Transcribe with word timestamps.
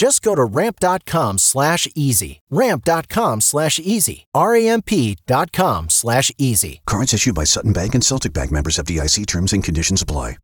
Just 0.00 0.22
go 0.22 0.34
to 0.34 0.44
ramp.com 0.46 1.36
slash 1.36 1.86
easy. 1.94 2.40
Ramp.com 2.48 3.42
slash 3.42 3.78
easy. 3.78 4.24
R-A-M-P.com 4.32 5.90
slash 5.90 6.32
easy. 6.38 6.80
Cards 6.86 7.12
issued 7.12 7.34
by 7.34 7.44
Sutton 7.44 7.74
Bank 7.74 7.94
and 7.94 8.02
Celtic 8.02 8.32
Bank 8.32 8.50
members 8.50 8.78
of 8.78 8.86
DIC 8.86 9.26
terms 9.26 9.52
and 9.52 9.62
conditions 9.62 10.00
apply. 10.00 10.38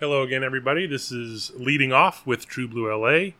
Hello 0.00 0.22
again, 0.22 0.42
everybody. 0.42 0.86
This 0.86 1.12
is 1.12 1.52
leading 1.54 1.92
off 1.92 2.26
with 2.26 2.46
True 2.46 2.66
Blue 2.66 2.90
LA. 2.90 3.32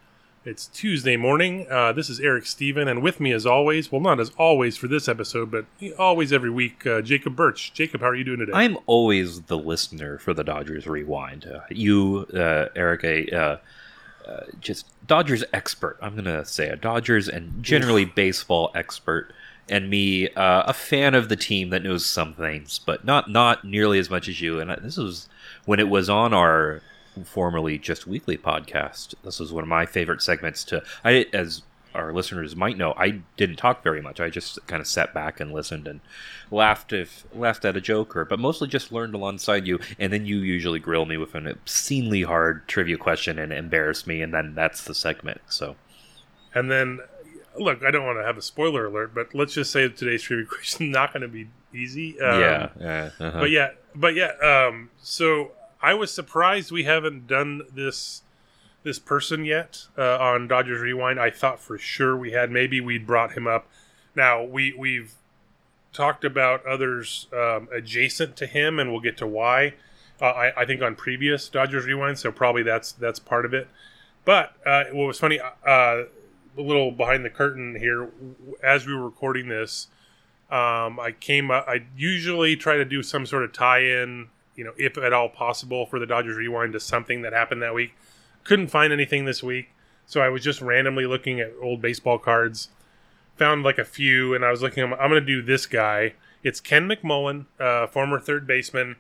It's 0.45 0.67
Tuesday 0.67 1.17
morning. 1.17 1.69
Uh, 1.71 1.93
this 1.93 2.11
is 2.11 2.19
Eric 2.19 2.47
Stephen, 2.47 2.89
and 2.89 3.01
with 3.01 3.21
me, 3.21 3.31
as 3.31 3.47
always, 3.47 3.93
well, 3.93 4.01
not 4.01 4.19
as 4.19 4.33
always 4.37 4.77
for 4.77 4.89
this 4.89 5.07
episode, 5.07 5.53
but 5.53 5.67
always 5.97 6.33
every 6.33 6.51
week, 6.51 6.85
uh, 6.85 7.01
Jacob 7.01 7.37
Burch. 7.37 7.73
Jacob, 7.73 8.01
how 8.01 8.09
are 8.09 8.17
you 8.17 8.25
doing 8.25 8.41
today? 8.41 8.51
I'm 8.53 8.77
always 8.87 9.43
the 9.43 9.57
listener 9.57 10.19
for 10.19 10.35
the 10.35 10.43
Dodgers 10.43 10.89
Rewind. 10.89 11.47
Uh, 11.47 11.61
you, 11.71 12.27
uh, 12.35 12.67
Eric, 12.75 13.05
a 13.05 13.31
uh, 13.31 13.57
uh, 14.27 14.41
just 14.61 14.87
Dodgers 15.07 15.45
expert. 15.53 15.97
I'm 16.03 16.15
going 16.15 16.25
to 16.25 16.45
say 16.45 16.69
a 16.71 16.77
Dodgers 16.77 17.29
and 17.29 17.63
generally 17.63 18.05
baseball 18.05 18.73
expert. 18.75 19.33
And 19.69 19.89
me, 19.89 20.29
a 20.35 20.75
fan 20.75 21.15
of 21.15 21.29
the 21.29 21.37
team 21.37 21.71
that 21.71 21.85
knows 21.85 22.05
some 22.05 22.35
things, 22.35 22.81
but 22.85 23.05
not 23.05 23.31
not 23.31 23.65
nearly 23.65 24.01
as 24.01 24.11
much 24.11 24.29
as 24.29 24.41
you. 24.41 24.59
And 24.59 24.71
this 24.83 24.97
was 24.97 25.29
when 25.67 25.79
it 25.79 25.89
was 25.89 26.11
on 26.11 26.35
our 26.35 26.83
formerly 27.25 27.79
just 27.79 28.07
weekly 28.07 28.37
podcast. 28.37 29.15
This 29.25 29.41
was 29.41 29.53
one 29.53 29.65
of 29.65 29.69
my 29.69 29.87
favorite 29.87 30.23
segments 30.23 30.65
to 30.65 30.83
I 31.05 31.27
as 31.33 31.63
our 31.95 32.13
listeners 32.13 32.57
might 32.57 32.79
know, 32.79 32.95
I 32.97 33.21
didn't 33.37 33.57
talk 33.57 33.83
very 33.83 34.01
much. 34.01 34.21
I 34.21 34.31
just 34.31 34.59
kind 34.67 34.81
of 34.81 34.87
sat 34.87 35.13
back 35.13 35.41
and 35.41 35.53
listened 35.53 35.87
and 35.87 36.01
laughed 36.51 36.93
if 36.93 37.25
laughed 37.35 37.65
at 37.65 37.77
a 37.77 37.81
joke 37.81 38.17
or 38.17 38.25
but 38.25 38.39
mostly 38.39 38.69
just 38.69 38.93
learned 38.93 39.15
alongside 39.15 39.67
you 39.67 39.79
and 39.99 40.13
then 40.13 40.27
you 40.27 40.39
usually 40.39 40.79
grill 40.79 41.05
me 41.05 41.17
with 41.17 41.35
an 41.35 41.47
obscenely 41.47 42.23
hard 42.23 42.67
trivia 42.67 42.97
question 42.97 43.39
and 43.39 43.53
embarrass 43.53 44.07
me 44.07 44.23
and 44.23 44.33
then 44.33 44.55
that's 44.55 44.85
the 44.85 44.95
segment. 44.95 45.41
So 45.49 45.77
And 46.55 46.71
then 46.71 47.01
look, 47.59 47.85
I 47.85 47.91
don't 47.91 48.07
want 48.07 48.19
to 48.19 48.25
have 48.25 48.39
a 48.39 48.43
spoiler 48.43 48.87
alert, 48.87 49.15
but 49.15 49.35
let's 49.35 49.55
just 49.55 49.71
say 49.71 49.89
today's 49.89 50.23
trivia 50.23 50.47
question 50.51 50.87
is 50.87 50.93
not 50.93 51.13
going 51.13 51.23
to 51.23 51.29
be 51.29 51.49
easy. 51.75 52.21
Um, 52.21 52.41
yeah, 52.41 52.69
yeah. 52.81 53.11
Uh-huh. 53.21 53.41
But 53.41 53.51
yeah, 53.51 53.71
but 53.95 54.15
yeah. 54.15 54.33
Um, 54.43 54.91
so 55.03 55.53
I 55.83 55.95
was 55.95 56.13
surprised 56.13 56.71
we 56.71 56.85
haven't 56.85 57.27
done 57.27 57.63
this 57.75 58.23
this 58.85 58.99
person 58.99 59.45
yet 59.45 59.87
uh, 59.97 60.19
on 60.19 60.49
Dodgers 60.49 60.81
Rewind. 60.81 61.21
I 61.21 61.31
thought 61.31 61.61
for 61.61 61.79
sure 61.79 62.17
we 62.17 62.33
had. 62.33 62.51
Maybe 62.51 62.81
we'd 62.81 63.07
brought 63.07 63.33
him 63.33 63.47
up. 63.47 63.67
Now 64.15 64.43
we 64.43 64.75
we've 64.77 65.15
talked 65.93 66.25
about 66.25 66.65
others 66.67 67.27
um, 67.33 67.69
adjacent 67.73 68.37
to 68.37 68.47
him, 68.47 68.79
and 68.79 68.91
we'll 68.91 69.01
get 69.01 69.17
to 69.19 69.27
why. 69.27 69.75
Uh, 70.21 70.27
I, 70.27 70.63
I, 70.63 70.65
think 70.65 70.83
on 70.83 70.95
previous 70.95 71.49
Dodgers 71.49 71.85
Rewind, 71.85 72.19
so 72.19 72.31
probably 72.31 72.63
that's 72.63 72.93
that's 72.93 73.19
part 73.19 73.45
of 73.45 73.53
it. 73.53 73.69
But 74.25 74.55
uh, 74.65 74.85
what 74.93 75.07
was 75.07 75.19
funny, 75.19 75.41
uh, 75.41 75.51
a 75.67 76.07
little 76.57 76.93
behind 76.93 77.25
the 77.25 77.31
curtain 77.31 77.75
here, 77.75 78.09
as 78.63 78.87
we 78.87 78.95
were 78.95 79.05
recording 79.05 79.49
this, 79.49 79.89
um, 80.51 81.01
I 81.01 81.15
came. 81.19 81.51
I 81.51 81.85
usually 81.97 82.57
try 82.57 82.77
to 82.77 82.85
do 82.85 83.03
some 83.03 83.27
sort 83.27 83.43
of 83.43 83.53
tie-in, 83.53 84.29
you 84.57 84.65
know, 84.65 84.73
if 84.77 84.99
at 84.99 85.13
all 85.13 85.29
possible, 85.29 85.87
for 85.87 85.99
the 85.99 86.07
Dodgers 86.07 86.37
Rewind 86.37 86.73
to 86.75 86.81
something 86.81 87.23
that 87.23 87.33
happened 87.33 87.63
that 87.63 87.75
week. 87.75 87.95
Couldn't 88.45 88.69
find 88.69 88.93
anything 88.93 89.25
this 89.25 89.43
week, 89.43 89.71
so 90.07 90.21
I 90.21 90.29
was 90.29 90.43
just 90.43 90.61
randomly 90.61 91.07
looking 91.07 91.41
at 91.41 91.53
old 91.61 91.81
baseball 91.81 92.19
cards. 92.19 92.69
Found 93.37 93.63
like 93.63 93.79
a 93.79 93.85
few, 93.85 94.35
and 94.35 94.45
I 94.45 94.51
was 94.51 94.63
looking. 94.63 94.85
I'm 94.85 95.11
going 95.11 95.13
to 95.13 95.21
do 95.21 95.43
this 95.43 95.67
guy. 95.67 96.15
It's 96.43 96.61
Ken 96.61 96.89
McMullen, 96.89 97.47
uh, 97.59 97.87
former 97.87 98.19
third 98.19 98.47
baseman. 98.47 98.97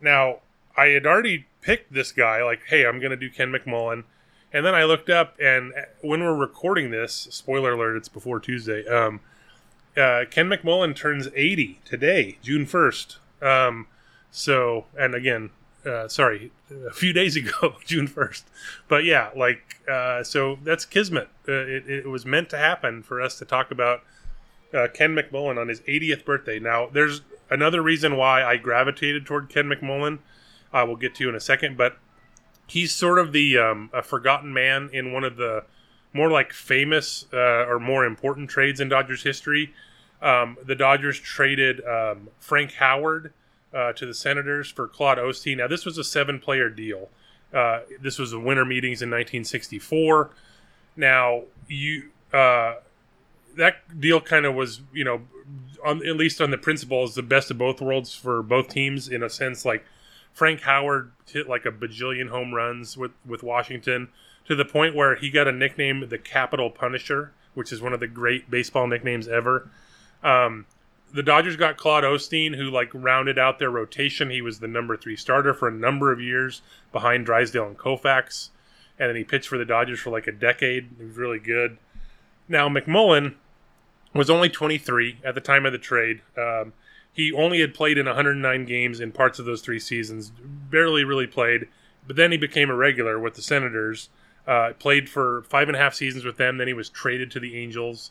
Now, 0.00 0.38
I 0.76 0.86
had 0.86 1.06
already 1.06 1.46
picked 1.60 1.92
this 1.92 2.12
guy. 2.12 2.42
Like, 2.42 2.62
hey, 2.68 2.86
I'm 2.86 2.98
going 2.98 3.10
to 3.10 3.16
do 3.16 3.30
Ken 3.30 3.52
McMullen. 3.52 4.04
And 4.52 4.64
then 4.64 4.74
I 4.74 4.84
looked 4.84 5.10
up, 5.10 5.36
and 5.42 5.72
when 6.00 6.22
we're 6.22 6.32
recording 6.32 6.92
this, 6.92 7.26
spoiler 7.32 7.72
alert, 7.72 7.96
it's 7.96 8.08
before 8.08 8.38
Tuesday. 8.38 8.86
Um, 8.86 9.18
uh, 9.96 10.24
Ken 10.30 10.48
McMullen 10.48 10.94
turns 10.94 11.28
80 11.34 11.80
today, 11.84 12.38
June 12.40 12.64
1st. 12.64 13.16
Um, 13.42 13.88
so, 14.36 14.86
and 14.98 15.14
again, 15.14 15.50
uh, 15.86 16.08
sorry, 16.08 16.50
a 16.88 16.92
few 16.92 17.12
days 17.12 17.36
ago, 17.36 17.76
June 17.84 18.08
1st. 18.08 18.42
But 18.88 19.04
yeah, 19.04 19.30
like, 19.36 19.80
uh, 19.88 20.24
so 20.24 20.58
that's 20.64 20.84
Kismet. 20.84 21.28
Uh, 21.48 21.52
it, 21.52 21.88
it, 21.88 22.08
was 22.08 22.26
meant 22.26 22.50
to 22.50 22.58
happen 22.58 23.04
for 23.04 23.22
us 23.22 23.38
to 23.38 23.44
talk 23.44 23.70
about 23.70 24.00
uh, 24.76 24.88
Ken 24.92 25.14
McMullen 25.14 25.56
on 25.56 25.68
his 25.68 25.82
80th 25.82 26.24
birthday. 26.24 26.58
Now, 26.58 26.88
there's 26.92 27.20
another 27.48 27.80
reason 27.80 28.16
why 28.16 28.42
I 28.42 28.56
gravitated 28.56 29.24
toward 29.24 29.48
Ken 29.48 29.66
McMullen. 29.66 30.18
I 30.72 30.82
will 30.82 30.96
get 30.96 31.14
to 31.16 31.28
in 31.28 31.36
a 31.36 31.40
second, 31.40 31.76
but 31.76 31.98
he's 32.66 32.92
sort 32.92 33.20
of 33.20 33.32
the 33.32 33.56
um, 33.56 33.88
a 33.92 34.02
forgotten 34.02 34.52
man 34.52 34.90
in 34.92 35.12
one 35.12 35.22
of 35.22 35.36
the 35.36 35.62
more 36.12 36.28
like 36.28 36.52
famous 36.52 37.26
uh, 37.32 37.66
or 37.68 37.78
more 37.78 38.04
important 38.04 38.50
trades 38.50 38.80
in 38.80 38.88
Dodgers 38.88 39.22
history. 39.22 39.72
Um, 40.20 40.58
the 40.60 40.74
Dodgers 40.74 41.20
traded 41.20 41.84
um, 41.86 42.30
Frank 42.40 42.72
Howard 42.72 43.32
uh, 43.74 43.92
to 43.92 44.06
the 44.06 44.14
Senators 44.14 44.70
for 44.70 44.86
Claude 44.86 45.18
Osteen. 45.18 45.58
Now, 45.58 45.66
this 45.66 45.84
was 45.84 45.98
a 45.98 46.04
seven 46.04 46.38
player 46.38 46.70
deal. 46.70 47.08
Uh, 47.52 47.80
this 48.00 48.18
was 48.18 48.30
the 48.30 48.40
winter 48.40 48.64
meetings 48.64 49.02
in 49.02 49.10
1964. 49.10 50.30
Now, 50.96 51.42
you 51.68 52.10
uh, 52.32 52.74
that 53.56 54.00
deal 54.00 54.20
kind 54.20 54.46
of 54.46 54.54
was, 54.54 54.80
you 54.92 55.04
know, 55.04 55.22
on, 55.84 56.06
at 56.06 56.16
least 56.16 56.40
on 56.40 56.50
the 56.50 56.58
principles, 56.58 57.14
the 57.14 57.22
best 57.22 57.50
of 57.50 57.58
both 57.58 57.80
worlds 57.80 58.14
for 58.14 58.42
both 58.42 58.68
teams 58.68 59.08
in 59.08 59.22
a 59.22 59.30
sense. 59.30 59.64
Like 59.64 59.84
Frank 60.32 60.62
Howard 60.62 61.12
hit 61.28 61.48
like 61.48 61.64
a 61.66 61.70
bajillion 61.70 62.28
home 62.28 62.54
runs 62.54 62.96
with 62.96 63.12
with 63.26 63.42
Washington 63.42 64.08
to 64.46 64.54
the 64.54 64.64
point 64.64 64.94
where 64.94 65.16
he 65.16 65.30
got 65.30 65.48
a 65.48 65.52
nickname, 65.52 66.08
the 66.08 66.18
Capital 66.18 66.70
Punisher, 66.70 67.32
which 67.54 67.72
is 67.72 67.80
one 67.80 67.92
of 67.92 68.00
the 68.00 68.08
great 68.08 68.50
baseball 68.50 68.86
nicknames 68.86 69.28
ever. 69.28 69.70
Um, 70.22 70.66
the 71.14 71.22
Dodgers 71.22 71.54
got 71.54 71.76
Claude 71.76 72.02
Osteen, 72.02 72.56
who 72.56 72.64
like 72.64 72.90
rounded 72.92 73.38
out 73.38 73.60
their 73.60 73.70
rotation. 73.70 74.30
He 74.30 74.42
was 74.42 74.58
the 74.58 74.66
number 74.66 74.96
three 74.96 75.14
starter 75.14 75.54
for 75.54 75.68
a 75.68 75.72
number 75.72 76.10
of 76.12 76.20
years 76.20 76.60
behind 76.90 77.24
Drysdale 77.24 77.68
and 77.68 77.78
Koufax, 77.78 78.50
and 78.98 79.08
then 79.08 79.16
he 79.16 79.22
pitched 79.22 79.48
for 79.48 79.56
the 79.56 79.64
Dodgers 79.64 80.00
for 80.00 80.10
like 80.10 80.26
a 80.26 80.32
decade. 80.32 80.90
He 80.98 81.04
was 81.04 81.16
really 81.16 81.38
good. 81.38 81.78
Now 82.48 82.68
McMullen 82.68 83.36
was 84.12 84.28
only 84.28 84.48
23 84.48 85.20
at 85.24 85.36
the 85.36 85.40
time 85.40 85.64
of 85.64 85.72
the 85.72 85.78
trade. 85.78 86.20
Um, 86.36 86.72
he 87.12 87.32
only 87.32 87.60
had 87.60 87.74
played 87.74 87.96
in 87.96 88.06
109 88.06 88.64
games 88.64 88.98
in 88.98 89.12
parts 89.12 89.38
of 89.38 89.44
those 89.44 89.62
three 89.62 89.78
seasons, 89.78 90.32
barely 90.42 91.04
really 91.04 91.28
played. 91.28 91.68
But 92.08 92.16
then 92.16 92.32
he 92.32 92.38
became 92.38 92.70
a 92.70 92.74
regular 92.74 93.20
with 93.20 93.34
the 93.34 93.42
Senators. 93.42 94.08
Uh, 94.46 94.72
played 94.78 95.08
for 95.08 95.42
five 95.48 95.68
and 95.68 95.76
a 95.76 95.80
half 95.80 95.94
seasons 95.94 96.24
with 96.24 96.36
them. 96.36 96.58
Then 96.58 96.66
he 96.66 96.74
was 96.74 96.90
traded 96.90 97.30
to 97.30 97.40
the 97.40 97.56
Angels. 97.56 98.10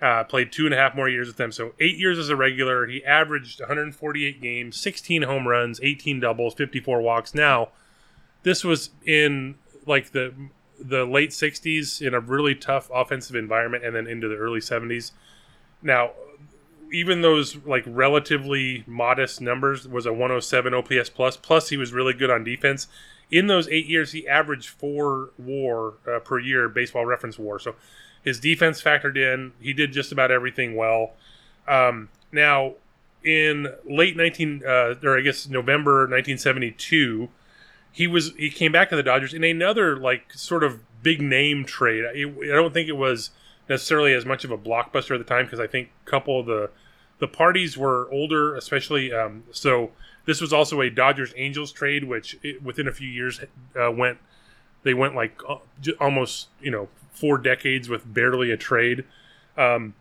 Uh, 0.00 0.22
played 0.22 0.52
two 0.52 0.64
and 0.64 0.72
a 0.72 0.76
half 0.76 0.94
more 0.94 1.08
years 1.08 1.26
with 1.26 1.38
them. 1.38 1.50
So 1.50 1.72
eight 1.80 1.98
years 1.98 2.20
as 2.20 2.28
a 2.28 2.36
regular. 2.36 2.86
He 2.86 3.04
averaged 3.04 3.58
148 3.58 4.40
games, 4.40 4.78
16 4.78 5.22
home 5.22 5.48
runs, 5.48 5.80
18 5.82 6.20
doubles, 6.20 6.54
54 6.54 7.02
walks. 7.02 7.34
Now, 7.34 7.70
this 8.44 8.62
was 8.62 8.90
in 9.04 9.56
like 9.86 10.12
the 10.12 10.32
the 10.80 11.04
late 11.04 11.30
60s 11.30 12.00
in 12.00 12.14
a 12.14 12.20
really 12.20 12.54
tough 12.54 12.88
offensive 12.94 13.34
environment, 13.34 13.84
and 13.84 13.96
then 13.96 14.06
into 14.06 14.28
the 14.28 14.36
early 14.36 14.60
70s. 14.60 15.10
Now, 15.82 16.12
even 16.92 17.22
those 17.22 17.56
like 17.66 17.84
relatively 17.86 18.84
modest 18.86 19.40
numbers 19.40 19.86
was 19.86 20.06
a 20.06 20.12
107 20.12 20.72
OPS 20.74 21.10
plus. 21.10 21.36
Plus, 21.36 21.68
he 21.68 21.76
was 21.76 21.92
really 21.92 22.14
good 22.14 22.30
on 22.30 22.44
defense. 22.44 22.86
In 23.30 23.46
those 23.46 23.68
eight 23.68 23.86
years, 23.86 24.12
he 24.12 24.26
averaged 24.26 24.68
four 24.68 25.30
WAR 25.36 25.94
uh, 26.06 26.20
per 26.20 26.38
year, 26.38 26.68
Baseball 26.68 27.04
Reference 27.04 27.38
WAR. 27.38 27.58
So 27.58 27.74
his 28.28 28.38
defense 28.38 28.82
factored 28.82 29.16
in. 29.16 29.52
He 29.60 29.72
did 29.72 29.92
just 29.92 30.12
about 30.12 30.30
everything 30.30 30.76
well. 30.76 31.12
Um, 31.66 32.10
now, 32.30 32.74
in 33.24 33.68
late 33.84 34.16
19, 34.16 34.62
uh, 34.64 34.94
or 35.02 35.18
I 35.18 35.22
guess 35.22 35.48
November 35.48 36.00
1972, 36.00 37.28
he 37.90 38.06
was 38.06 38.32
he 38.36 38.50
came 38.50 38.70
back 38.70 38.90
to 38.90 38.96
the 38.96 39.02
Dodgers 39.02 39.34
in 39.34 39.42
another 39.42 39.96
like 39.96 40.32
sort 40.34 40.62
of 40.62 40.80
big 41.02 41.20
name 41.20 41.64
trade. 41.64 42.04
I, 42.04 42.46
don't 42.54 42.72
think 42.72 42.88
it 42.88 42.96
was 42.96 43.30
necessarily 43.68 44.12
as 44.12 44.24
much 44.24 44.44
of 44.44 44.50
a 44.50 44.58
blockbuster 44.58 45.14
at 45.14 45.18
the 45.18 45.24
time 45.24 45.46
because 45.46 45.60
I 45.60 45.66
think 45.66 45.90
a 46.06 46.10
couple 46.10 46.38
of 46.38 46.46
the 46.46 46.70
the 47.18 47.28
parties 47.28 47.76
were 47.76 48.08
older, 48.12 48.54
especially 48.54 49.12
um, 49.12 49.44
so. 49.50 49.90
This 50.26 50.42
was 50.42 50.52
also 50.52 50.82
a 50.82 50.90
Dodgers 50.90 51.32
Angels 51.38 51.72
trade, 51.72 52.04
which 52.04 52.36
it, 52.42 52.62
within 52.62 52.86
a 52.86 52.92
few 52.92 53.08
years 53.08 53.40
uh, 53.74 53.90
went 53.90 54.18
they 54.82 54.92
went 54.92 55.14
like 55.14 55.40
uh, 55.48 55.56
almost 55.98 56.48
you 56.60 56.70
know 56.70 56.88
four 57.18 57.38
decades 57.38 57.88
with 57.88 58.12
barely 58.12 58.50
a 58.50 58.56
trade. 58.56 59.04
Um, 59.56 59.94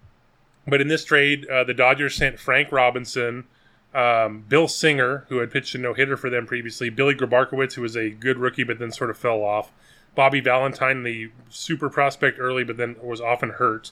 but 0.68 0.81
in 0.81 0.88
this 0.88 1.06
trade, 1.06 1.48
uh, 1.48 1.64
the 1.64 1.74
Dodgers 1.74 2.16
sent 2.16 2.40
Frank 2.40 2.72
Robinson, 2.72 3.46
um, 3.94 4.46
Bill 4.48 4.68
Singer, 4.68 5.25
who 5.30 5.38
had 5.38 5.52
pitched 5.52 5.74
a 5.75 5.78
no 5.78 5.94
hitter 5.94 6.18
for 6.18 6.30
them 6.30 6.46
previously, 6.46 6.90
Billy 6.90 7.16
Grabarkewitz, 7.16 7.74
who 7.74 7.81
was 7.81 7.96
a 7.96 8.10
good 8.10 8.38
rookie 8.38 8.64
but 8.64 8.80
then 8.80 8.92
sort 8.92 9.10
of 9.10 9.18
fell 9.18 9.42
off, 9.44 9.72
Bobby 10.14 10.40
Valentine, 10.40 11.04
the 11.04 11.31
super 11.50 11.90
prospect 11.90 12.38
early 12.40 12.64
but 12.64 12.78
then 12.78 12.96
was 13.02 13.22
often 13.22 13.52
hurt. 13.52 13.92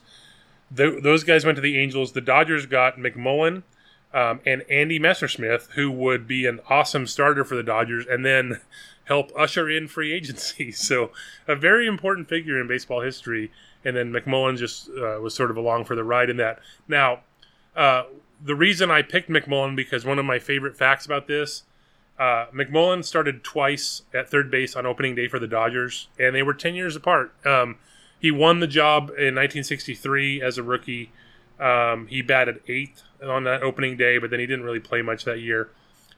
Th- 0.76 1.02
those 1.02 1.24
guys 1.24 1.46
went 1.46 1.56
to 1.56 1.62
the 1.62 1.78
Angels. 1.78 2.12
The 2.12 2.22
Dodgers 2.22 2.66
got 2.66 2.98
McMullen 2.98 3.64
um, 4.16 4.40
and 4.46 4.64
Andy 4.70 5.00
Messersmith, 5.00 5.72
who 5.72 5.92
would 5.92 6.28
be 6.28 6.46
an 6.46 6.62
awesome 6.70 7.06
starter 7.06 7.44
for 7.44 7.56
the 7.56 7.64
Dodgers, 7.64 8.06
and 8.08 8.26
then 8.26 8.62
help 9.04 9.32
usher 9.38 9.70
in 9.70 9.88
free 9.88 10.14
agency. 10.14 10.72
So, 10.76 11.12
a 11.48 11.56
very 11.56 11.86
important 11.86 12.28
figure 12.28 12.60
in 12.60 12.68
baseball 12.68 13.02
history. 13.02 13.52
And 13.84 13.96
then 13.96 14.12
McMullen 14.12 14.58
just 14.58 14.90
uh, 14.90 15.20
was 15.22 15.36
sort 15.36 15.52
of 15.52 15.58
along 15.58 15.86
for 15.86 15.96
the 15.96 16.04
ride 16.04 16.32
in 16.32 16.38
that. 16.38 16.60
Now, 16.88 17.20
uh, 17.76 18.06
the 18.44 18.56
reason 18.56 18.90
I 18.90 19.04
picked 19.04 19.30
McMullen 19.30 19.76
because 19.76 20.06
one 20.06 20.18
of 20.18 20.26
my 20.26 20.40
favorite 20.40 20.76
facts 20.76 21.06
about 21.06 21.28
this 21.28 21.64
uh, 22.18 22.46
McMullen 22.54 23.04
started 23.04 23.44
twice 23.44 24.04
at 24.14 24.30
third 24.30 24.50
base 24.50 24.76
on 24.76 24.86
opening 24.86 25.16
day 25.16 25.28
for 25.28 25.40
the 25.40 25.48
Dodgers, 25.48 26.08
and 26.18 26.34
they 26.34 26.44
were 26.44 26.54
10 26.54 26.76
years 26.76 26.96
apart. 26.96 27.34
Um, 27.46 27.78
he 28.20 28.32
won 28.32 28.60
the 28.60 28.68
job 28.68 29.10
in 29.10 29.36
1963 29.36 30.42
as 30.42 30.58
a 30.58 30.64
rookie. 30.64 31.12
Um, 31.60 32.08
he 32.08 32.22
batted 32.22 32.62
eighth 32.68 33.04
on 33.24 33.44
that 33.46 33.64
opening 33.64 33.98
day, 33.98 34.18
but 34.18 34.30
then 34.30 34.40
he 34.40 34.46
didn't 34.46 34.66
really 34.66 34.80
play 34.80 35.02
much 35.02 35.24
that 35.26 35.40
year. 35.40 35.70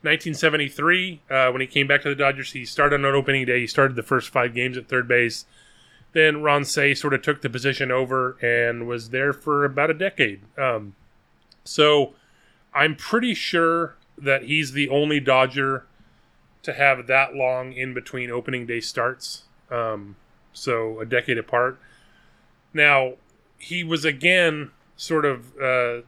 1973, 0.01 1.21
uh, 1.29 1.49
when 1.49 1.61
he 1.61 1.67
came 1.67 1.87
back 1.87 2.01
to 2.03 2.09
the 2.09 2.15
Dodgers, 2.15 2.51
he 2.51 2.65
started 2.65 3.03
on 3.03 3.15
opening 3.15 3.45
day. 3.45 3.61
He 3.61 3.67
started 3.67 3.95
the 3.95 4.03
first 4.03 4.29
five 4.29 4.53
games 4.53 4.77
at 4.77 4.87
third 4.87 5.07
base. 5.07 5.45
Then 6.13 6.41
Ron 6.41 6.65
Cey 6.65 6.93
sort 6.93 7.13
of 7.13 7.21
took 7.21 7.41
the 7.41 7.49
position 7.49 7.91
over 7.91 8.37
and 8.41 8.87
was 8.87 9.09
there 9.09 9.33
for 9.33 9.65
about 9.65 9.89
a 9.89 9.93
decade. 9.93 10.41
Um, 10.57 10.95
so 11.63 12.13
I'm 12.73 12.95
pretty 12.95 13.33
sure 13.33 13.97
that 14.17 14.43
he's 14.43 14.71
the 14.71 14.89
only 14.89 15.19
Dodger 15.19 15.85
to 16.63 16.73
have 16.73 17.07
that 17.07 17.35
long 17.35 17.73
in 17.73 17.93
between 17.93 18.31
opening 18.31 18.65
day 18.65 18.79
starts. 18.79 19.43
Um, 19.69 20.15
so 20.53 20.99
a 20.99 21.05
decade 21.05 21.37
apart. 21.37 21.79
Now, 22.73 23.13
he 23.57 23.83
was 23.83 24.05
again 24.05 24.71
sort 24.97 25.23
of. 25.23 25.57
Uh, 25.57 26.01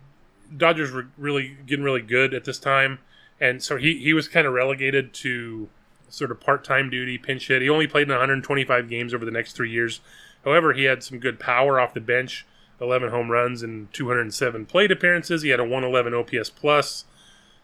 Dodgers 0.55 0.91
were 0.91 1.07
really 1.17 1.57
getting 1.65 1.85
really 1.85 2.01
good 2.01 2.33
at 2.33 2.45
this 2.45 2.59
time. 2.59 2.99
And 3.39 3.63
so 3.63 3.77
he, 3.77 3.97
he 3.99 4.13
was 4.13 4.27
kind 4.27 4.45
of 4.45 4.53
relegated 4.53 5.13
to 5.15 5.69
sort 6.09 6.31
of 6.31 6.39
part-time 6.39 6.89
duty 6.89 7.17
pinch 7.17 7.47
hit. 7.47 7.61
He 7.61 7.69
only 7.69 7.87
played 7.87 8.03
in 8.03 8.09
125 8.09 8.89
games 8.89 9.13
over 9.13 9.23
the 9.23 9.31
next 9.31 9.53
three 9.53 9.71
years. 9.71 10.01
However 10.43 10.73
he 10.73 10.85
had 10.85 11.03
some 11.03 11.19
good 11.19 11.39
power 11.39 11.79
off 11.79 11.93
the 11.93 12.01
bench 12.01 12.45
11 12.81 13.09
home 13.09 13.29
runs 13.29 13.61
and 13.61 13.91
207 13.93 14.65
plate 14.65 14.91
appearances. 14.91 15.41
He 15.41 15.49
had 15.49 15.59
a 15.59 15.63
111 15.63 16.13
ops 16.13 16.49
plus. 16.49 17.05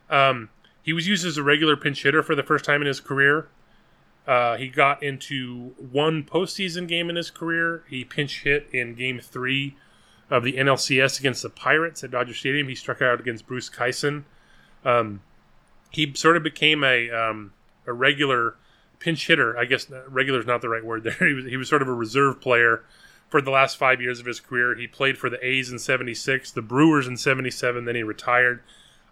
Um, 0.10 0.50
he 0.84 0.94
was 0.94 1.08
used 1.08 1.25
as 1.25 1.38
a 1.38 1.44
regular 1.44 1.75
pinch 1.75 2.03
hitter 2.03 2.22
for 2.22 2.36
the 2.36 2.44
first 2.44 2.65
time 2.65 2.82
in 2.82 2.88
his 2.88 3.00
career. 3.00 3.48
Uh, 4.27 4.58
he 4.58 4.67
got 4.67 5.01
into 5.01 5.74
one 5.77 6.24
postseason 6.24 6.88
game 6.88 7.10
in 7.10 7.15
his 7.15 7.32
career. 7.32 7.84
He 7.89 8.03
pinch 8.03 8.44
hit 8.44 8.67
in 8.74 8.96
game 8.96 9.20
three 9.20 9.75
of 10.29 10.44
the 10.44 10.53
nlcs 10.53 11.20
against 11.20 11.44
the 11.44 11.50
pirates 11.50 12.03
at 12.03 12.12
dodger 12.12 12.34
stadium 12.34 12.67
he 12.67 12.75
struck 12.75 13.01
out 13.01 13.20
against 13.20 13.46
bruce 13.46 13.70
Kison. 13.70 14.24
Um, 14.84 15.22
he 15.89 16.13
sort 16.13 16.36
of 16.36 16.44
became 16.44 16.84
a 16.84 17.10
um, 17.10 17.53
a 17.88 17.94
regular 17.94 18.55
pinch 19.00 19.27
hitter. 19.27 19.58
I 19.58 19.65
guess 19.65 19.88
regular 20.08 20.39
is 20.39 20.46
not 20.46 20.62
the 20.62 20.70
right 20.70 20.84
word 20.84 21.03
there. 21.03 21.17
He 21.27 21.34
was 21.34 21.46
he 21.46 21.58
was 21.58 21.70
sort 21.70 21.82
of 21.82 21.88
a 21.88 21.94
reserve 21.94 22.41
player 22.41 22.84
for 23.29 23.41
the 23.41 23.51
last 23.51 23.77
five 23.77 24.01
years 24.01 24.20
of 24.20 24.25
his 24.25 24.39
career. 24.39 24.75
He 24.75 24.88
played 24.88 25.17
for 25.17 25.29
the 25.29 25.44
A's 25.46 25.72
in 25.72 25.79
'76, 25.79 26.51
the 26.51 26.62
Brewers 26.62 27.08
in 27.08 27.17
'77. 27.17 27.86
Then 27.86 27.96
he 27.96 28.03
retired. 28.03 28.62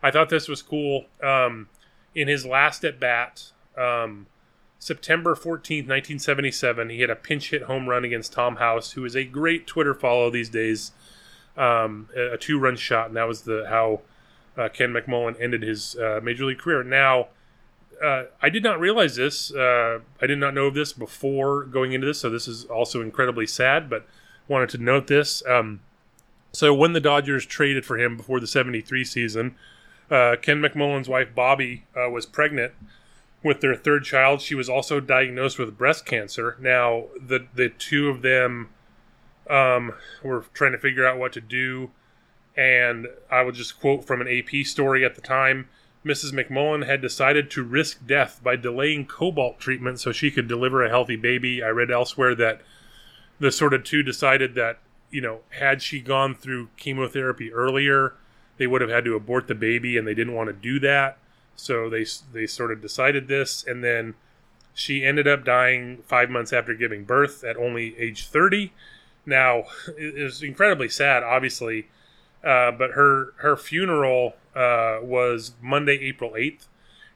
I 0.01 0.12
thought 0.12 0.29
this 0.29 0.48
was 0.48 0.62
cool. 0.62 1.05
Um, 1.22 1.70
in 2.13 2.27
his 2.27 2.46
last 2.46 2.84
at 2.84 3.00
bat, 3.00 3.51
um, 3.77 4.27
September 4.84 5.34
14th, 5.34 5.88
1977, 5.88 6.90
he 6.90 7.00
had 7.00 7.10
a 7.10 7.16
pinch 7.16 7.52
hit 7.52 7.63
home 7.63 7.88
run 7.88 8.04
against 8.04 8.34
Tom 8.34 8.58
House, 8.58 8.92
who 8.92 9.06
is 9.06 9.16
a 9.16 9.24
great 9.24 9.66
Twitter 9.66 9.94
follow 9.94 10.30
these 10.30 10.50
days. 10.50 10.92
Um, 11.56 12.10
a, 12.13 12.38
two 12.38 12.60
run 12.60 12.75
shot, 12.75 13.08
and 13.08 13.16
that 13.16 13.25
was 13.25 13.44
the 13.44 13.66
how 13.70 14.02
uh, 14.58 14.68
Ken 14.68 14.92
McMullen 14.92 15.40
ended 15.40 15.62
his 15.62 15.96
uh, 15.96 16.20
major 16.22 16.44
league 16.44 16.58
career. 16.58 16.84
Now, 16.84 17.28
uh, 18.04 18.24
I 18.42 18.50
did 18.50 18.62
not 18.62 18.78
realize 18.78 19.16
this. 19.16 19.54
Uh, 19.54 20.00
I 20.22 20.28
did 20.28 20.38
not 20.38 20.54
know 20.54 20.66
of 20.66 20.74
this 20.74 20.92
before 20.92 21.63
going 21.63 21.94
into 21.94 22.06
this, 22.06 22.20
so 22.20 22.30
this 22.30 22.50
is 22.50 22.66
also 22.66 23.02
incredibly 23.02 23.48
sad. 23.48 23.90
But 23.90 24.06
wanted 24.50 24.68
to 24.72 24.80
note 24.80 25.08
this. 25.08 25.42
Um, 25.48 25.80
so 26.52 26.74
when 26.74 26.92
the 26.92 27.00
Dodgers 27.00 27.46
traded 27.46 27.86
for 27.86 27.98
him 27.98 28.18
before 28.18 28.42
the 28.42 28.48
'73 28.48 29.06
season, 29.06 29.56
uh, 30.12 30.36
Ken 30.42 30.62
McMullen's 30.62 31.08
wife 31.08 31.34
Bobby 31.34 31.86
uh, 31.96 32.10
was 32.10 32.25
pregnant 32.25 32.74
with 33.44 33.62
their 33.62 33.76
third 33.76 34.04
child. 34.04 34.42
She 34.42 34.56
was 34.56 34.70
also 34.70 35.00
diagnosed 35.00 35.60
with 35.60 35.78
breast 35.78 36.06
cancer. 36.06 36.58
Now 36.60 37.06
the 37.20 37.48
the 37.54 37.70
two 37.70 38.10
of 38.10 38.22
them 38.22 38.70
um, 39.50 39.94
were 40.24 40.46
trying 40.54 40.72
to 40.72 40.78
figure 40.78 41.06
out 41.06 41.20
what 41.20 41.34
to 41.34 41.42
do 41.42 41.92
and 42.56 43.08
I 43.32 43.42
will 43.42 43.52
just 43.52 43.80
quote 43.80 44.06
from 44.06 44.22
an 44.22 44.28
AP 44.28 44.66
story 44.66 45.04
at 45.04 45.16
the 45.16 45.22
time. 45.22 45.70
Mrs. 46.06 46.34
McMullen 46.34 46.86
had 46.86 47.02
decided 47.02 47.50
to 47.52 47.64
risk 47.64 48.06
death 48.06 48.42
by 48.44 48.56
delaying 48.56 49.06
cobalt 49.06 49.60
treatment 49.60 50.00
so 50.00 50.12
she 50.12 50.30
could 50.30 50.48
deliver 50.48 50.84
a 50.84 50.90
healthy 50.90 51.16
baby. 51.16 51.64
I 51.64 51.70
read 51.70 51.90
elsewhere 51.90 52.36
that 52.36 52.62
the 53.40 53.52
sort 53.52 53.74
of 53.74 53.84
two 53.84 54.04
decided 54.04 54.54
that, 54.56 54.80
you 55.10 55.22
know, 55.22 55.40
had 55.50 55.82
she 55.82 56.02
gone 56.02 56.36
through 56.36 56.70
chemotherapy 56.78 57.52
earlier, 57.52 58.16
they 58.58 58.68
would 58.68 58.82
have 58.82 58.90
had 58.90 59.06
to 59.06 59.16
abort 59.16 59.48
the 59.48 59.56
baby 59.56 59.98
and 59.98 60.06
they 60.06 60.14
didn't 60.14 60.36
want 60.36 60.48
to 60.48 60.54
do 60.54 60.80
that. 60.80 61.18
So 61.55 61.89
they 61.89 62.05
they 62.33 62.48
sort 62.48 62.72
of 62.72 62.81
decided 62.81 63.27
this 63.27 63.63
and 63.65 63.83
then 63.83 64.15
she 64.74 65.05
ended 65.05 65.27
up 65.27 65.45
dying 65.45 66.01
5 66.07 66.29
months 66.31 66.51
after 66.51 66.74
giving 66.74 67.03
birth 67.03 67.43
at 67.43 67.57
only 67.57 67.95
age 67.98 68.25
30. 68.27 68.74
Now, 69.25 69.65
it 69.98 70.24
was 70.24 70.41
incredibly 70.41 70.89
sad 70.89 71.24
obviously, 71.24 71.88
uh, 72.43 72.72
but 72.72 72.91
her 72.91 73.33
her 73.38 73.55
funeral 73.55 74.36
uh, 74.55 75.00
was 75.01 75.53
Monday, 75.62 75.98
April 76.00 76.31
8th. 76.31 76.67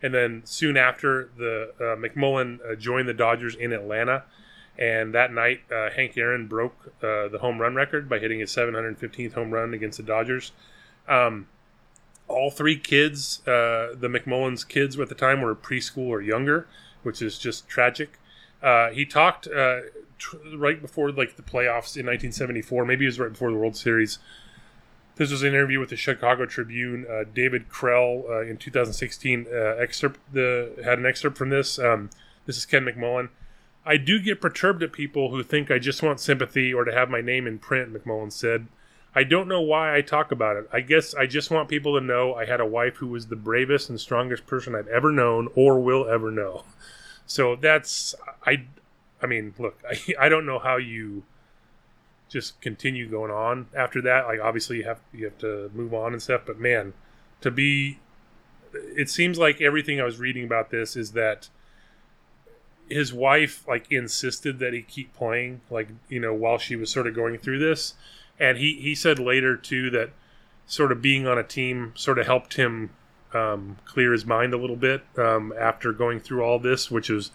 And 0.02 0.14
then 0.14 0.42
soon 0.46 0.78
after, 0.78 1.30
the 1.38 1.72
uh, 1.80 1.96
McMullen 1.96 2.60
uh, 2.66 2.76
joined 2.76 3.08
the 3.08 3.14
Dodgers 3.14 3.56
in 3.56 3.74
Atlanta. 3.74 4.24
And 4.78 5.14
that 5.16 5.34
night, 5.34 5.62
uh, 5.72 5.90
Hank 5.90 6.16
Aaron 6.18 6.48
broke 6.48 6.94
uh, 7.02 7.28
the 7.30 7.40
home 7.42 7.60
run 7.60 7.74
record 7.74 8.08
by 8.08 8.20
hitting 8.20 8.40
his 8.40 8.52
715th 8.52 9.34
home 9.34 9.52
run 9.52 9.74
against 9.74 9.98
the 9.98 10.04
Dodgers. 10.04 10.52
Um, 11.08 11.48
all 12.28 12.52
three 12.52 12.78
kids, 12.78 13.42
uh, 13.48 13.96
the 13.98 14.08
McMullens 14.08 14.68
kids 14.68 15.00
at 15.00 15.10
the 15.10 15.16
time, 15.16 15.42
were 15.42 15.56
preschool 15.56 16.08
or 16.08 16.22
younger, 16.22 16.68
which 17.04 17.22
is 17.22 17.40
just 17.40 17.68
tragic. 17.68 18.20
Uh, 18.62 18.90
he 18.90 19.06
talked 19.06 19.48
uh, 19.48 19.82
tr- 20.18 20.38
right 20.56 20.82
before 20.82 21.12
like 21.12 21.36
the 21.36 21.44
playoffs 21.44 21.96
in 21.96 22.06
1974. 22.06 22.86
Maybe 22.86 23.06
it 23.06 23.10
was 23.10 23.20
right 23.20 23.32
before 23.32 23.52
the 23.52 23.58
World 23.58 23.76
Series. 23.76 24.20
This 25.16 25.32
was 25.32 25.42
an 25.42 25.50
interview 25.50 25.80
with 25.80 25.90
the 25.90 25.96
Chicago 25.96 26.46
Tribune. 26.46 27.06
Uh, 27.10 27.24
David 27.34 27.70
Krell 27.70 28.30
uh, 28.30 28.42
in 28.42 28.58
2016 28.58 29.48
uh, 29.52 29.56
excerpt 29.80 30.20
the 30.32 30.80
had 30.84 31.00
an 31.00 31.06
excerpt 31.06 31.38
from 31.38 31.50
this. 31.50 31.80
Um, 31.80 32.10
this 32.46 32.58
is 32.58 32.66
Ken 32.66 32.86
McMullen. 32.86 33.30
I 33.86 33.98
do 33.98 34.20
get 34.20 34.42
perturbed 34.42 34.84
at 34.84 34.92
people 34.92 35.32
who 35.32 35.42
think 35.44 35.72
I 35.72 35.80
just 35.80 36.04
want 36.04 36.20
sympathy 36.20 36.74
or 36.74 36.84
to 36.84 36.92
have 36.92 37.10
my 37.10 37.22
name 37.22 37.48
in 37.48 37.58
print, 37.58 37.94
McMullen 37.94 38.32
said. 38.32 38.68
I 39.18 39.24
don't 39.24 39.48
know 39.48 39.62
why 39.62 39.96
I 39.96 40.02
talk 40.02 40.32
about 40.32 40.58
it. 40.58 40.70
I 40.72 40.82
guess 40.82 41.16
I 41.16 41.26
just 41.26 41.50
want 41.50 41.70
people 41.70 42.00
to 42.00 42.06
know 42.06 42.36
I 42.36 42.46
had 42.46 42.62
a 42.62 42.68
wife 42.68 42.98
who 42.98 43.08
was 43.08 43.26
the 43.26 43.36
bravest 43.36 43.90
and 43.90 44.00
strongest 44.00 44.46
person 44.46 44.76
I've 44.76 44.88
ever 44.90 45.12
known 45.12 45.48
or 45.56 45.80
will 45.80 46.08
ever 46.08 46.30
know. 46.30 46.66
So 47.26 47.56
that's 47.56 48.14
I 48.46 48.66
I 49.20 49.26
mean, 49.26 49.56
look, 49.58 49.82
I, 49.90 50.26
I 50.28 50.30
don't 50.30 50.46
know 50.46 50.60
how 50.60 50.78
you 50.78 51.24
just 52.30 52.62
continue 52.62 53.10
going 53.10 53.32
on 53.32 53.66
after 53.76 54.04
that. 54.04 54.28
Like 54.28 54.40
obviously 54.40 54.78
you 54.78 54.84
have 54.84 55.00
you 55.12 55.26
have 55.26 55.40
to 55.40 55.72
move 55.74 55.96
on 55.96 56.14
and 56.14 56.22
stuff, 56.22 56.42
but 56.46 56.60
man, 56.60 56.94
to 57.42 57.50
be 57.50 57.98
it 58.72 59.10
seems 59.10 59.40
like 59.40 59.60
everything 59.62 60.00
I 60.00 60.04
was 60.04 60.20
reading 60.20 60.44
about 60.44 60.70
this 60.70 60.96
is 60.96 61.14
that 61.14 61.50
his 62.88 63.16
wife 63.16 63.68
like 63.68 63.92
insisted 63.92 64.60
that 64.60 64.74
he 64.74 64.84
keep 64.84 65.16
playing 65.16 65.62
like 65.72 65.88
you 66.08 66.20
know 66.20 66.36
while 66.36 66.60
she 66.60 66.76
was 66.76 66.92
sort 66.92 67.08
of 67.08 67.16
going 67.16 67.40
through 67.40 67.58
this 67.58 67.96
and 68.40 68.58
he 68.58 68.74
he 68.76 68.96
said 68.96 69.20
later 69.20 69.56
too 69.56 69.90
that 69.90 70.12
sort 70.66 70.92
of 70.92 71.02
being 71.02 71.28
on 71.28 71.38
a 71.38 71.44
team 71.44 71.94
sort 71.96 72.20
of 72.20 72.26
helped 72.26 72.56
him 72.56 72.90
um, 73.34 73.78
clear 73.86 74.12
his 74.12 74.26
mind 74.26 74.54
a 74.54 74.58
little 74.58 74.76
bit 74.76 75.04
um, 75.18 75.54
after 75.60 75.92
going 75.92 76.20
through 76.20 76.42
all 76.42 76.60
this 76.60 76.92
which 76.92 77.10
was 77.10 77.32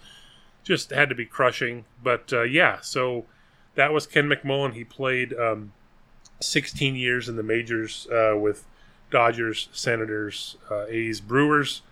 just 0.65 0.91
had 0.91 1.09
to 1.09 1.15
be 1.15 1.27
crushing. 1.27 1.85
But 2.03 2.33
uh, 2.33 2.43
yeah 2.43 2.81
so 2.81 3.27
that 3.75 3.93
was 3.93 4.07
ken 4.07 4.29
mcmullen. 4.29 4.75
He 4.75 4.85
played 4.85 5.35
um, 5.35 5.73
16 6.41 6.97
years 6.97 7.29
in 7.29 7.37
the 7.37 7.43
majors 7.43 8.07
uh, 8.11 8.37
with 8.37 8.67
dodgers 9.11 9.69
senators 9.73 10.57
uh, 10.71 10.87
a's 10.89 11.21
brewers. 11.21 11.83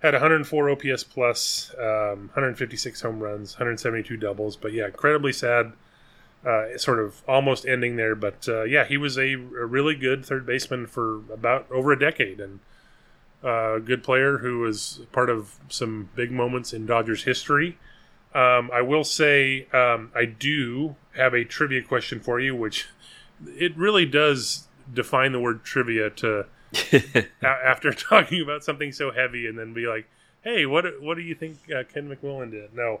Had 0.00 0.12
104 0.12 0.70
OPS 0.70 1.04
plus, 1.04 1.74
um, 1.78 2.28
156 2.34 3.00
home 3.00 3.18
runs, 3.20 3.54
172 3.54 4.16
doubles. 4.18 4.54
But 4.54 4.74
yeah, 4.74 4.86
incredibly 4.86 5.32
sad, 5.32 5.72
uh, 6.46 6.78
sort 6.78 7.00
of 7.00 7.22
almost 7.26 7.66
ending 7.66 7.96
there. 7.96 8.14
But 8.14 8.48
uh, 8.48 8.62
yeah, 8.62 8.84
he 8.84 8.96
was 8.96 9.18
a, 9.18 9.32
a, 9.32 9.66
really 9.66 9.96
good 9.96 10.24
third 10.24 10.46
baseman 10.46 10.86
for 10.86 11.16
about 11.32 11.70
over 11.70 11.92
a 11.92 11.98
decade 11.98 12.40
and 12.40 12.60
uh, 13.42 13.74
a 13.74 13.80
good 13.80 14.04
player 14.04 14.38
who 14.38 14.60
was 14.60 15.00
part 15.12 15.28
of 15.28 15.56
some 15.68 16.08
big 16.14 16.30
moments 16.30 16.72
in 16.72 16.86
Dodgers 16.86 17.24
history. 17.24 17.78
Um, 18.32 18.70
I 18.72 18.82
will 18.82 19.04
say 19.04 19.66
um, 19.72 20.12
I 20.14 20.24
do 20.24 20.94
have 21.16 21.34
a 21.34 21.44
trivia 21.44 21.82
question 21.82 22.20
for 22.20 22.38
you, 22.38 22.54
which 22.54 22.86
it 23.46 23.76
really 23.76 24.06
does 24.06 24.68
define 24.92 25.32
the 25.32 25.40
word 25.40 25.64
trivia 25.64 26.10
to 26.10 26.46
after 27.42 27.92
talking 27.92 28.40
about 28.40 28.62
something 28.62 28.92
so 28.92 29.10
heavy 29.10 29.46
and 29.46 29.58
then 29.58 29.72
be 29.72 29.86
like, 29.86 30.08
"Hey, 30.42 30.66
what 30.66 30.84
what 31.00 31.16
do 31.16 31.22
you 31.22 31.34
think 31.34 31.58
uh, 31.74 31.82
Ken 31.92 32.08
McMullen 32.08 32.50
did?" 32.50 32.74
No. 32.74 33.00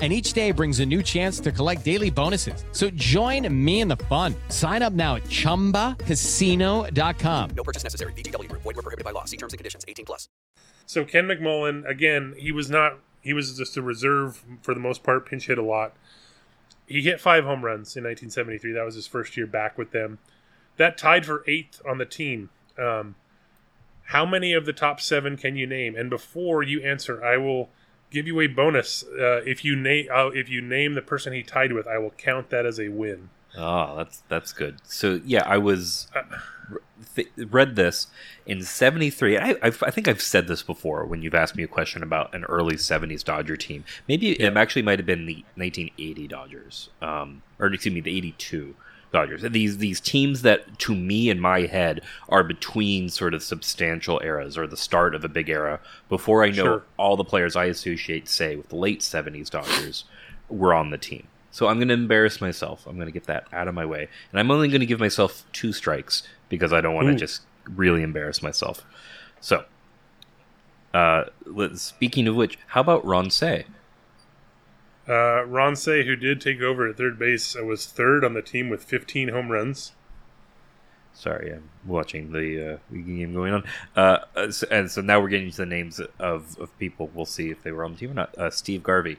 and 0.00 0.12
each 0.12 0.32
day 0.32 0.50
brings 0.50 0.80
a 0.80 0.86
new 0.86 1.02
chance 1.02 1.38
to 1.40 1.52
collect 1.52 1.84
daily 1.84 2.08
bonuses. 2.08 2.64
So 2.72 2.88
join 2.90 3.46
me 3.52 3.80
in 3.80 3.88
the 3.88 3.98
fun. 4.08 4.34
Sign 4.48 4.80
up 4.80 4.94
now 4.94 5.16
at 5.16 5.24
chumbacasino.com. 5.24 7.50
No 7.50 7.62
purchase 7.62 7.84
necessary. 7.84 8.14
VGW 8.14 8.48
Group. 8.48 8.62
Void 8.62 8.76
were 8.76 8.82
prohibited 8.82 9.04
by 9.04 9.10
law. 9.10 9.26
See 9.26 9.36
terms 9.36 9.52
and 9.52 9.58
conditions. 9.58 9.84
18 9.86 10.06
plus. 10.06 10.30
So 10.86 11.04
Ken 11.04 11.26
McMullen, 11.26 11.86
again, 11.88 12.34
he 12.38 12.50
was 12.50 12.70
not. 12.70 13.00
He 13.20 13.34
was 13.34 13.58
just 13.58 13.76
a 13.76 13.82
reserve 13.82 14.42
for 14.62 14.72
the 14.72 14.80
most 14.80 15.02
part. 15.02 15.26
Pinch 15.26 15.46
hit 15.46 15.58
a 15.58 15.62
lot. 15.62 15.92
He 16.86 17.02
hit 17.02 17.20
five 17.20 17.44
home 17.44 17.62
runs 17.64 17.94
in 17.96 18.02
1973. 18.02 18.72
That 18.72 18.84
was 18.84 18.96
his 18.96 19.06
first 19.06 19.36
year 19.36 19.46
back 19.46 19.78
with 19.78 19.92
them. 19.92 20.18
That 20.78 20.98
tied 20.98 21.24
for 21.26 21.44
eighth 21.46 21.80
on 21.86 21.98
the 21.98 22.06
team. 22.06 22.48
Um, 22.78 23.14
how 24.06 24.26
many 24.26 24.52
of 24.52 24.66
the 24.66 24.72
top 24.72 25.00
seven 25.00 25.36
can 25.36 25.54
you 25.56 25.68
name? 25.68 25.94
And 25.94 26.10
before 26.10 26.64
you 26.64 26.82
answer, 26.82 27.24
I 27.24 27.36
will 27.36 27.68
give 28.10 28.26
you 28.26 28.40
a 28.40 28.46
bonus 28.46 29.02
uh, 29.02 29.42
if 29.46 29.64
you 29.64 29.76
name 29.76 30.08
uh, 30.12 30.28
if 30.28 30.48
you 30.48 30.60
name 30.60 30.94
the 30.94 31.02
person 31.02 31.32
he 31.32 31.42
tied 31.42 31.72
with. 31.72 31.86
I 31.86 31.98
will 31.98 32.10
count 32.10 32.50
that 32.50 32.66
as 32.66 32.78
a 32.78 32.88
win. 32.88 33.30
Oh, 33.56 33.96
that's 33.96 34.22
that's 34.28 34.52
good. 34.52 34.78
So 34.84 35.20
yeah, 35.24 35.42
I 35.46 35.58
was 35.58 36.08
th- 37.14 37.30
read 37.36 37.76
this 37.76 38.08
in 38.46 38.62
'73. 38.62 39.38
I 39.38 39.56
I've, 39.62 39.82
i 39.82 39.90
think 39.90 40.08
I've 40.08 40.22
said 40.22 40.46
this 40.46 40.62
before 40.62 41.04
when 41.04 41.22
you've 41.22 41.34
asked 41.34 41.56
me 41.56 41.62
a 41.62 41.68
question 41.68 42.02
about 42.02 42.34
an 42.34 42.44
early 42.44 42.76
'70s 42.76 43.24
Dodger 43.24 43.56
team. 43.56 43.84
Maybe 44.08 44.26
yeah. 44.26 44.48
it 44.48 44.56
actually 44.56 44.82
might 44.82 44.98
have 44.98 45.06
been 45.06 45.26
the 45.26 45.44
1980 45.56 46.28
Dodgers, 46.28 46.90
um, 47.02 47.42
or 47.58 47.72
excuse 47.72 47.94
me, 47.94 48.00
the 48.00 48.16
'82 48.16 48.76
Dodgers. 49.12 49.42
These 49.42 49.78
these 49.78 50.00
teams 50.00 50.42
that 50.42 50.78
to 50.80 50.94
me 50.94 51.30
in 51.30 51.40
my 51.40 51.62
head 51.62 52.02
are 52.28 52.44
between 52.44 53.08
sort 53.08 53.34
of 53.34 53.42
substantial 53.42 54.20
eras 54.22 54.56
or 54.56 54.66
the 54.66 54.76
start 54.76 55.14
of 55.14 55.24
a 55.24 55.28
big 55.28 55.48
era 55.48 55.80
before 56.08 56.44
I 56.44 56.50
know 56.50 56.64
sure. 56.64 56.84
all 56.96 57.16
the 57.16 57.24
players 57.24 57.56
I 57.56 57.64
associate 57.64 58.28
say 58.28 58.56
with 58.56 58.68
the 58.68 58.76
late 58.76 59.00
70s 59.00 59.50
Dodgers 59.50 60.04
were 60.48 60.72
on 60.72 60.90
the 60.90 60.98
team. 60.98 61.26
So 61.50 61.66
I'm 61.66 61.78
going 61.78 61.88
to 61.88 61.94
embarrass 61.94 62.40
myself. 62.40 62.86
I'm 62.86 62.94
going 62.94 63.06
to 63.06 63.12
get 63.12 63.24
that 63.24 63.46
out 63.52 63.66
of 63.66 63.74
my 63.74 63.84
way. 63.84 64.08
And 64.30 64.38
I'm 64.38 64.50
only 64.52 64.68
going 64.68 64.80
to 64.80 64.86
give 64.86 65.00
myself 65.00 65.44
two 65.52 65.72
strikes 65.72 66.22
because 66.48 66.72
I 66.72 66.80
don't 66.80 66.94
want 66.94 67.08
to 67.08 67.14
just 67.16 67.42
really 67.68 68.02
embarrass 68.02 68.40
myself. 68.40 68.84
So 69.40 69.64
uh, 70.94 71.24
speaking 71.74 72.28
of 72.28 72.36
which, 72.36 72.58
how 72.68 72.80
about 72.80 73.04
Ron 73.04 73.30
Cey? 73.30 73.66
Uh, 75.10 75.44
Ron 75.44 75.74
Cey, 75.74 76.06
who 76.06 76.14
did 76.14 76.40
take 76.40 76.60
over 76.60 76.88
at 76.88 76.96
third 76.96 77.18
base, 77.18 77.56
was 77.56 77.86
third 77.86 78.24
on 78.24 78.34
the 78.34 78.42
team 78.42 78.68
with 78.68 78.84
15 78.84 79.28
home 79.28 79.50
runs. 79.50 79.92
Sorry, 81.12 81.52
I'm 81.52 81.68
watching 81.84 82.30
the 82.30 82.74
uh, 82.74 82.94
game 82.94 83.34
going 83.34 83.52
on. 83.52 83.64
Uh, 83.96 84.18
uh 84.36 84.52
and 84.70 84.88
so 84.88 85.00
now 85.00 85.20
we're 85.20 85.28
getting 85.28 85.50
to 85.50 85.56
the 85.56 85.66
names 85.66 86.00
of, 86.20 86.56
of 86.60 86.78
people. 86.78 87.10
We'll 87.12 87.26
see 87.26 87.50
if 87.50 87.60
they 87.64 87.72
were 87.72 87.84
on 87.84 87.94
the 87.94 87.98
team 87.98 88.12
or 88.12 88.14
not. 88.14 88.38
Uh, 88.38 88.50
Steve 88.50 88.84
Garvey. 88.84 89.18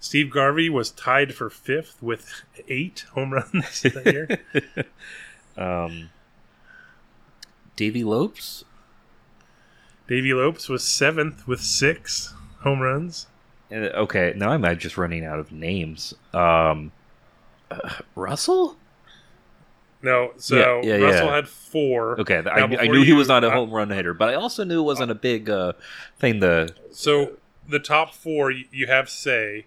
Steve 0.00 0.30
Garvey 0.30 0.70
was 0.70 0.90
tied 0.90 1.34
for 1.34 1.50
fifth 1.50 2.02
with 2.02 2.42
eight 2.68 3.04
home 3.12 3.34
runs 3.34 3.82
that 3.82 4.06
year. 4.76 4.86
Um, 5.56 6.08
Davy 7.76 8.02
Lopes. 8.02 8.64
Davy 10.08 10.32
Lopes 10.32 10.68
was 10.68 10.82
seventh 10.82 11.46
with 11.46 11.60
six 11.60 12.34
home 12.62 12.80
runs. 12.80 13.26
Uh, 13.72 14.00
Okay, 14.02 14.32
now 14.36 14.50
I'm 14.50 14.78
just 14.78 14.96
running 14.96 15.24
out 15.24 15.38
of 15.38 15.52
names. 15.52 16.14
Um, 16.34 16.92
uh, 17.70 17.90
Russell. 18.14 18.76
No, 20.02 20.32
so 20.36 20.80
Yeah, 20.82 20.96
yeah, 20.96 21.04
Russell 21.04 21.26
yeah. 21.26 21.34
had 21.36 21.48
four. 21.48 22.20
Okay, 22.20 22.42
I, 22.44 22.60
I 22.62 22.86
knew 22.88 23.02
he 23.02 23.12
was 23.12 23.28
not 23.28 23.44
a 23.44 23.50
home 23.50 23.70
run 23.70 23.90
hitter, 23.90 24.14
but 24.14 24.28
I 24.28 24.34
also 24.34 24.64
knew 24.64 24.80
it 24.80 24.84
wasn't 24.84 25.12
a 25.12 25.14
big 25.14 25.48
uh, 25.48 25.74
thing. 26.18 26.40
The 26.40 26.74
So 26.90 27.38
the 27.68 27.78
top 27.78 28.12
four, 28.12 28.50
you 28.50 28.88
have 28.88 29.08
Cey, 29.08 29.66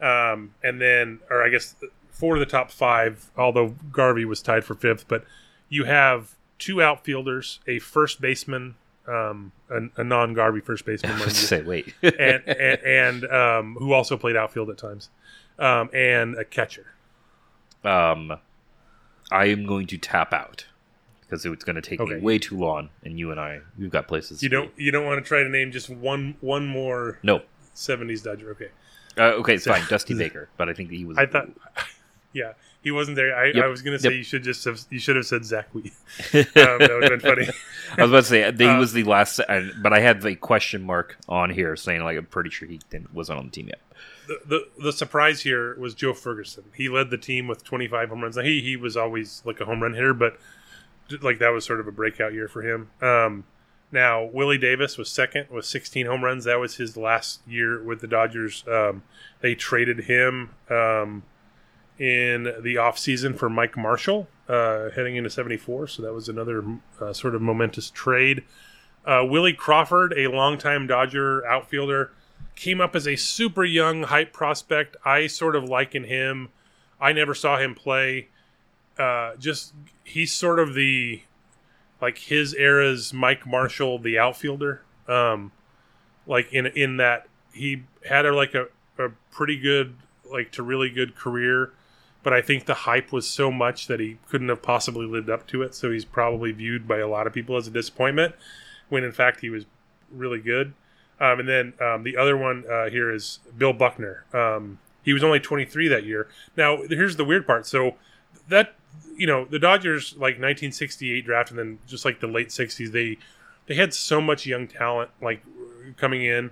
um, 0.00 0.54
and 0.62 0.80
then, 0.80 1.18
or 1.28 1.42
I 1.42 1.48
guess 1.48 1.74
four 2.10 2.34
of 2.34 2.40
the 2.40 2.46
top 2.46 2.70
five, 2.70 3.30
although 3.36 3.74
Garvey 3.90 4.24
was 4.24 4.40
tied 4.40 4.64
for 4.64 4.74
fifth, 4.74 5.08
but 5.08 5.24
you 5.68 5.84
have 5.84 6.36
two 6.58 6.80
outfielders, 6.80 7.58
a 7.66 7.80
first 7.80 8.20
baseman, 8.20 8.76
um, 9.06 9.52
a, 9.70 10.00
a 10.00 10.04
non-Garvey 10.04 10.60
first 10.60 10.84
baseman, 10.84 11.12
I 11.16 11.18
mind 11.18 11.32
say, 11.32 11.62
wait. 11.62 11.94
and 12.02 12.42
and, 12.46 12.80
and 12.84 13.24
um, 13.30 13.76
who 13.78 13.92
also 13.92 14.16
played 14.16 14.36
outfield 14.36 14.70
at 14.70 14.78
times, 14.78 15.10
um, 15.58 15.90
and 15.92 16.36
a 16.36 16.44
catcher. 16.44 16.86
um, 17.84 18.38
I 19.30 19.46
am 19.46 19.66
going 19.66 19.86
to 19.88 19.98
tap 19.98 20.32
out 20.32 20.66
because 21.22 21.44
it's 21.46 21.64
going 21.64 21.76
to 21.76 21.82
take 21.82 22.00
Okay. 22.00 22.14
me 22.16 22.20
way 22.20 22.38
too 22.38 22.56
long, 22.58 22.90
and 23.02 23.18
you 23.18 23.30
and 23.30 23.40
I, 23.40 23.60
we've 23.78 23.90
got 23.90 24.06
places. 24.06 24.42
You 24.42 24.48
don't 24.50 24.70
you 24.76 24.90
don't 24.90 25.06
want 25.06 25.22
to 25.24 25.26
try 25.28 25.42
to 25.42 25.48
name 25.48 25.72
just 25.72 25.88
one 25.90 26.36
one 26.40 26.66
more. 26.66 27.18
No. 27.22 27.42
'70s 27.74 28.22
Dodger. 28.22 28.50
Okay. 28.50 28.68
Uh, 29.16 29.32
okay, 29.40 29.54
it's 29.54 29.66
fine. 29.66 29.82
Dusty 29.88 30.14
Baker, 30.18 30.48
but 30.56 30.68
I 30.68 30.74
think 30.74 30.90
he 30.90 31.04
was. 31.04 31.16
I 31.18 31.26
thought, 31.26 31.48
yeah, 32.32 32.52
he 32.84 32.90
wasn't 32.92 33.16
there. 33.16 33.34
I, 33.36 33.46
Yep, 33.46 33.64
I 33.64 33.66
was 33.66 33.82
gonna 33.82 33.98
say 33.98 34.10
yep. 34.10 34.18
you 34.18 34.22
should 34.22 34.44
just 34.44 34.64
have 34.64 34.80
you 34.90 35.00
should 35.00 35.16
have 35.16 35.26
said 35.26 35.44
Zack 35.44 35.74
Wheat. 35.74 35.92
um, 36.34 36.44
that 36.54 36.88
would 37.00 37.10
have 37.10 37.20
been 37.20 37.20
funny. 37.20 37.48
I 37.98 38.02
was 38.02 38.10
about 38.10 38.18
to 38.18 38.22
say 38.24 38.52
he 38.56 38.64
Uh, 38.66 38.78
was 38.78 38.92
the 38.92 39.02
last, 39.04 39.40
but 39.82 39.92
I 39.92 39.98
had 40.00 40.20
the 40.22 40.36
question 40.36 40.82
mark 40.84 41.16
on 41.28 41.50
here 41.50 41.74
saying 41.74 42.04
like 42.04 42.16
I'm 42.16 42.26
pretty 42.26 42.50
sure 42.50 42.68
he 42.68 42.78
didn't 42.90 43.12
wasn't 43.12 43.40
on 43.40 43.46
the 43.46 43.50
team 43.50 43.66
yet. 43.68 43.80
the, 44.28 44.38
the 44.46 44.82
the 44.84 44.92
surprise 44.92 45.40
here 45.42 45.74
was 45.78 45.94
Joe 45.94 46.12
Ferguson. 46.14 46.64
He 46.74 46.88
led 46.88 47.10
the 47.10 47.18
team 47.18 47.48
with 47.48 47.64
25 47.64 48.10
home 48.10 48.20
runs. 48.22 48.36
Now, 48.36 48.42
he 48.44 48.60
he 48.60 48.76
was 48.76 48.96
always 48.96 49.42
like 49.44 49.60
a 49.60 49.64
home 49.64 49.82
run 49.82 49.94
hitter, 49.94 50.14
but 50.14 50.38
like 51.22 51.38
that 51.38 51.50
was 51.50 51.64
sort 51.64 51.80
of 51.80 51.88
a 51.88 51.92
breakout 51.92 52.32
year 52.32 52.48
for 52.48 52.62
him. 52.62 52.90
Um, 53.02 53.44
now 53.92 54.24
Willie 54.24 54.58
Davis 54.58 54.96
was 54.98 55.10
second 55.10 55.48
with 55.50 55.64
16 55.66 56.06
home 56.06 56.24
runs. 56.24 56.44
That 56.44 56.58
was 56.58 56.76
his 56.76 56.96
last 56.96 57.40
year 57.46 57.82
with 57.82 58.00
the 58.00 58.08
Dodgers. 58.08 58.64
Um, 58.66 59.02
they 59.40 59.54
traded 59.54 60.00
him 60.00 60.50
um, 60.70 61.22
in 61.98 62.44
the 62.44 62.74
offseason 62.76 63.36
for 63.36 63.48
Mike 63.48 63.76
Marshall 63.76 64.28
uh, 64.48 64.90
heading 64.90 65.16
into 65.16 65.30
74. 65.30 65.88
So 65.88 66.02
that 66.02 66.12
was 66.12 66.28
another 66.28 66.64
uh, 67.00 67.12
sort 67.12 67.34
of 67.34 67.42
momentous 67.42 67.90
trade. 67.90 68.44
Uh, 69.04 69.24
Willie 69.28 69.52
Crawford, 69.52 70.14
a 70.16 70.28
longtime 70.28 70.86
Dodger 70.86 71.46
outfielder, 71.46 72.10
came 72.56 72.80
up 72.80 72.96
as 72.96 73.06
a 73.06 73.16
super 73.16 73.64
young 73.64 74.04
hype 74.04 74.32
prospect. 74.32 74.96
I 75.04 75.26
sort 75.26 75.56
of 75.56 75.64
liken 75.64 76.04
him. 76.04 76.48
I 77.00 77.12
never 77.12 77.34
saw 77.34 77.58
him 77.58 77.74
play. 77.74 78.28
Uh, 78.98 79.34
just 79.36 79.74
he's 80.04 80.32
sort 80.32 80.58
of 80.58 80.74
the 80.74 81.22
like 82.00 82.18
his 82.18 82.54
era's 82.54 83.12
Mike 83.12 83.46
Marshall, 83.46 83.98
the 83.98 84.18
outfielder. 84.18 84.82
Um, 85.08 85.52
like 86.26 86.52
in 86.52 86.66
in 86.66 86.96
that 86.98 87.26
he 87.52 87.82
had 88.08 88.24
a 88.24 88.34
like 88.34 88.54
a, 88.54 88.68
a 88.98 89.10
pretty 89.30 89.58
good 89.58 89.96
like 90.30 90.52
to 90.52 90.62
really 90.62 90.90
good 90.90 91.14
career, 91.16 91.72
but 92.24 92.32
I 92.32 92.40
think 92.42 92.64
the 92.64 92.74
hype 92.74 93.12
was 93.12 93.28
so 93.28 93.52
much 93.52 93.86
that 93.86 94.00
he 94.00 94.18
couldn't 94.28 94.48
have 94.48 94.62
possibly 94.62 95.06
lived 95.06 95.30
up 95.30 95.46
to 95.48 95.62
it. 95.62 95.74
So 95.74 95.92
he's 95.92 96.06
probably 96.06 96.50
viewed 96.50 96.88
by 96.88 96.98
a 96.98 97.06
lot 97.06 97.28
of 97.28 97.32
people 97.32 97.56
as 97.56 97.68
a 97.68 97.70
disappointment, 97.70 98.34
when 98.88 99.04
in 99.04 99.12
fact 99.12 99.40
he 99.40 99.50
was 99.50 99.66
really 100.10 100.40
good. 100.40 100.72
Um, 101.20 101.40
and 101.40 101.48
then 101.48 101.74
um, 101.80 102.02
the 102.02 102.16
other 102.16 102.36
one 102.36 102.64
uh, 102.68 102.88
here 102.88 103.12
is 103.12 103.38
Bill 103.56 103.72
Buckner. 103.74 104.24
Um, 104.32 104.78
he 105.04 105.12
was 105.12 105.22
only 105.22 105.38
23 105.38 105.86
that 105.88 106.04
year. 106.04 106.28
Now, 106.56 106.78
here's 106.88 107.16
the 107.16 107.24
weird 107.24 107.46
part. 107.46 107.66
So 107.66 107.96
that 108.48 108.74
you 109.16 109.26
know 109.26 109.44
the 109.44 109.58
Dodgers 109.58 110.14
like 110.14 110.34
1968 110.40 111.24
draft, 111.24 111.50
and 111.50 111.58
then 111.58 111.78
just 111.86 112.04
like 112.04 112.20
the 112.20 112.26
late 112.26 112.48
60s, 112.48 112.90
they 112.90 113.18
they 113.66 113.74
had 113.74 113.94
so 113.94 114.20
much 114.20 114.46
young 114.46 114.66
talent 114.66 115.10
like 115.20 115.42
coming 115.96 116.24
in. 116.24 116.50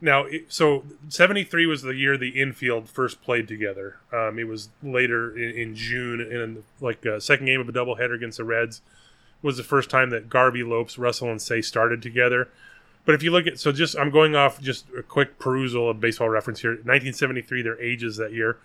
Now, 0.00 0.26
so 0.48 0.84
73 1.08 1.66
was 1.66 1.82
the 1.82 1.94
year 1.94 2.16
the 2.16 2.40
infield 2.40 2.88
first 2.88 3.20
played 3.20 3.48
together. 3.48 3.96
Um, 4.12 4.38
it 4.38 4.46
was 4.46 4.68
later 4.82 5.36
in, 5.36 5.50
in 5.56 5.74
June, 5.74 6.20
in 6.20 6.62
like 6.80 7.04
a 7.04 7.20
second 7.20 7.46
game 7.46 7.60
of 7.60 7.68
a 7.68 7.72
doubleheader 7.72 8.14
against 8.14 8.38
the 8.38 8.44
Reds 8.44 8.80
was 9.42 9.56
the 9.56 9.62
first 9.62 9.90
time 9.90 10.10
that 10.10 10.28
Garvey, 10.28 10.62
Lopes, 10.62 10.98
Russell, 10.98 11.30
and 11.30 11.40
Cey 11.40 11.62
started 11.62 12.02
together. 12.02 12.48
But 13.04 13.14
if 13.14 13.22
you 13.22 13.30
look 13.30 13.46
at, 13.46 13.58
so 13.58 13.72
just 13.72 13.96
I'm 13.96 14.10
going 14.10 14.36
off 14.36 14.60
just 14.60 14.86
a 14.96 15.02
quick 15.02 15.38
perusal 15.38 15.90
of 15.90 16.00
baseball 16.00 16.28
reference 16.28 16.60
here. 16.60 16.72
1973, 16.72 17.62
their 17.62 17.80
ages 17.80 18.16
that 18.16 18.32
year. 18.32 18.58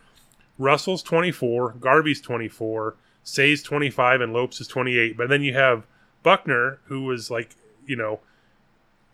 Russell's 0.58 1.02
24, 1.02 1.76
Garvey's 1.80 2.22
24, 2.22 2.96
Cey's 3.24 3.64
25, 3.64 4.22
and 4.22 4.34
Lopes 4.34 4.60
is 4.60 4.68
28. 4.68 5.18
But 5.18 5.30
then 5.30 5.42
you 5.42 5.54
have 5.54 5.86
Buckner, 6.24 6.80
who 6.86 7.04
was 7.04 7.32
like, 7.32 7.56
you 7.86 7.96
know, 7.96 8.20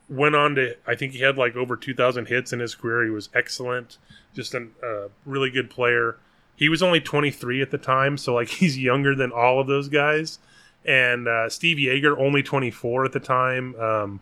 went 0.09 0.35
on 0.35 0.55
to, 0.55 0.75
I 0.87 0.95
think 0.95 1.13
he 1.13 1.19
had 1.19 1.37
like 1.37 1.55
over 1.55 1.75
2,000 1.75 2.27
hits 2.27 2.51
in 2.51 2.59
his 2.59 2.75
career. 2.75 3.03
He 3.03 3.11
was 3.11 3.29
excellent, 3.33 3.97
just 4.33 4.53
a 4.53 4.67
uh, 4.83 5.07
really 5.25 5.49
good 5.49 5.69
player. 5.69 6.17
He 6.55 6.67
was 6.67 6.83
only 6.83 6.99
23 6.99 7.61
at 7.61 7.71
the 7.71 7.77
time, 7.77 8.17
so 8.17 8.33
like 8.33 8.47
he's 8.59 8.77
younger 8.77 9.15
than 9.15 9.31
all 9.31 9.59
of 9.59 9.67
those 9.67 9.87
guys. 9.87 10.39
And 10.85 11.27
uh, 11.27 11.49
Steve 11.49 11.77
Yeager, 11.77 12.17
only 12.17 12.41
24 12.41 13.05
at 13.05 13.11
the 13.11 13.19
time. 13.19 13.75
Um, 13.75 14.21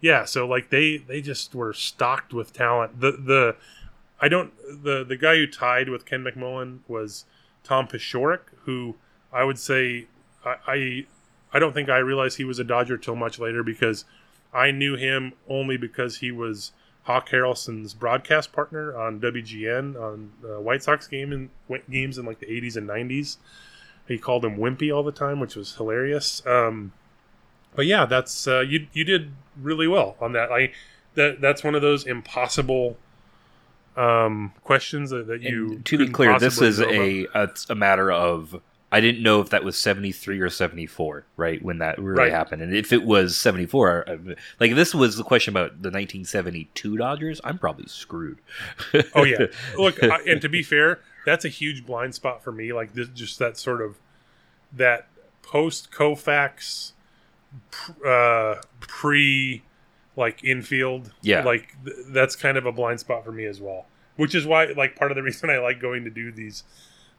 yeah, 0.00 0.24
so 0.24 0.46
like 0.46 0.70
they 0.70 0.98
they 0.98 1.20
just 1.20 1.54
were 1.54 1.72
stocked 1.72 2.32
with 2.32 2.52
talent. 2.52 3.00
The 3.00 3.12
the 3.12 3.56
I 4.20 4.28
don't 4.28 4.52
the 4.84 5.04
the 5.04 5.16
guy 5.16 5.36
who 5.36 5.46
tied 5.46 5.88
with 5.88 6.06
Ken 6.06 6.22
McMullen 6.22 6.80
was 6.86 7.24
Tom 7.64 7.88
Paciorek, 7.88 8.40
who 8.64 8.94
I 9.32 9.42
would 9.42 9.58
say 9.58 10.06
I, 10.44 10.54
I 10.66 11.06
I 11.52 11.58
don't 11.58 11.72
think 11.72 11.88
I 11.88 11.98
realized 11.98 12.36
he 12.36 12.44
was 12.44 12.60
a 12.60 12.64
Dodger 12.64 12.96
till 12.96 13.16
much 13.16 13.40
later 13.40 13.64
because 13.64 14.04
I 14.58 14.72
knew 14.72 14.96
him 14.96 15.34
only 15.48 15.76
because 15.76 16.18
he 16.18 16.32
was 16.32 16.72
Hawk 17.04 17.28
Harrelson's 17.30 17.94
broadcast 17.94 18.52
partner 18.52 18.96
on 18.98 19.20
WGN 19.20 19.96
on 19.96 20.32
uh, 20.44 20.60
White 20.60 20.82
Sox 20.82 21.06
game 21.06 21.32
in, 21.32 21.80
games 21.88 22.18
in 22.18 22.26
like 22.26 22.40
the 22.40 22.46
80s 22.46 22.76
and 22.76 22.88
90s. 22.88 23.36
He 24.08 24.18
called 24.18 24.44
him 24.44 24.56
Wimpy 24.56 24.94
all 24.94 25.04
the 25.04 25.12
time, 25.12 25.38
which 25.38 25.54
was 25.54 25.76
hilarious. 25.76 26.44
Um, 26.44 26.92
but 27.74 27.86
yeah, 27.86 28.04
that's 28.04 28.48
uh, 28.48 28.60
you. 28.60 28.88
You 28.92 29.04
did 29.04 29.30
really 29.56 29.86
well 29.86 30.16
on 30.20 30.32
that. 30.32 30.50
I 30.50 30.72
that 31.14 31.40
that's 31.40 31.62
one 31.62 31.74
of 31.74 31.82
those 31.82 32.06
impossible 32.06 32.96
um, 33.96 34.52
questions 34.64 35.10
that, 35.10 35.26
that 35.28 35.42
you. 35.42 35.72
And 35.72 35.84
to 35.84 35.98
be 35.98 36.08
clear, 36.08 36.38
this 36.38 36.60
is 36.60 36.80
a, 36.80 37.26
a 37.34 37.48
a 37.68 37.74
matter 37.74 38.10
of 38.10 38.60
I 38.90 39.00
didn't 39.00 39.22
know 39.22 39.40
if 39.42 39.50
that 39.50 39.64
was 39.64 39.76
seventy 39.76 40.12
three 40.12 40.40
or 40.40 40.48
seventy 40.48 40.86
four, 40.86 41.26
right? 41.36 41.60
When 41.62 41.78
that 41.78 41.98
really 41.98 42.18
Right. 42.20 42.32
happened, 42.32 42.62
and 42.62 42.74
if 42.74 42.92
it 42.92 43.04
was 43.04 43.36
seventy 43.36 43.66
four, 43.66 44.04
like 44.60 44.74
this 44.74 44.94
was 44.94 45.16
the 45.16 45.24
question 45.24 45.52
about 45.52 45.82
the 45.82 45.90
nineteen 45.90 46.24
seventy 46.24 46.70
two 46.74 46.96
Dodgers, 46.96 47.40
I'm 47.44 47.58
probably 47.58 47.86
screwed. 47.86 48.38
oh 49.14 49.24
yeah 49.24 49.46
look 49.76 50.02
I, 50.02 50.20
and 50.26 50.40
to 50.42 50.48
be 50.48 50.62
fair 50.62 51.00
that's 51.26 51.44
a 51.44 51.48
huge 51.50 51.84
blind 51.84 52.14
spot 52.14 52.42
for 52.42 52.50
me 52.52 52.72
like 52.72 52.94
this 52.94 53.08
just 53.08 53.38
that 53.38 53.58
sort 53.58 53.82
of 53.82 53.96
that 54.72 55.08
post 55.42 55.90
Koufax 55.92 56.92
uh 58.06 58.56
pre 58.80 59.62
like 60.16 60.42
infield 60.44 61.12
Yeah. 61.22 61.44
like 61.44 61.76
th- 61.84 61.96
that's 62.08 62.36
kind 62.36 62.56
of 62.56 62.66
a 62.66 62.72
blind 62.72 63.00
spot 63.00 63.24
for 63.24 63.32
me 63.32 63.44
as 63.44 63.60
well 63.60 63.86
which 64.16 64.34
is 64.34 64.46
why 64.46 64.66
like 64.66 64.96
part 64.96 65.10
of 65.10 65.16
the 65.16 65.22
reason 65.28 65.50
i 65.50 65.58
like 65.58 65.80
going 65.80 66.04
to 66.04 66.10
do 66.10 66.32
these 66.32 66.64